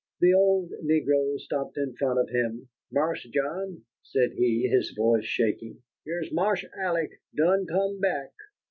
[0.19, 2.69] The old negro stopped in front of him.
[2.91, 8.31] "Marse John," said he, his voice shaking, "heah's Marse Alec done come back."